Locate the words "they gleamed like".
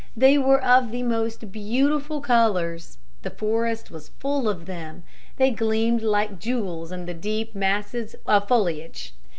5.37-6.39